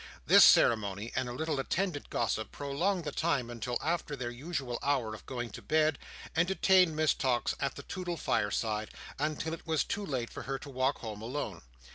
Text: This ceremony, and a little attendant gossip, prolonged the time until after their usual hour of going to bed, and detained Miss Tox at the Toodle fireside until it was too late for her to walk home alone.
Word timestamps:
This 0.25 0.43
ceremony, 0.43 1.11
and 1.15 1.29
a 1.29 1.33
little 1.33 1.59
attendant 1.59 2.09
gossip, 2.09 2.51
prolonged 2.51 3.03
the 3.03 3.11
time 3.11 3.51
until 3.51 3.77
after 3.83 4.15
their 4.15 4.31
usual 4.31 4.79
hour 4.81 5.13
of 5.13 5.27
going 5.27 5.51
to 5.51 5.61
bed, 5.61 5.99
and 6.35 6.47
detained 6.47 6.95
Miss 6.95 7.13
Tox 7.13 7.53
at 7.59 7.75
the 7.75 7.83
Toodle 7.83 8.17
fireside 8.17 8.89
until 9.19 9.53
it 9.53 9.67
was 9.67 9.83
too 9.83 10.03
late 10.03 10.31
for 10.31 10.41
her 10.41 10.57
to 10.57 10.69
walk 10.71 10.97
home 11.01 11.21
alone. 11.21 11.61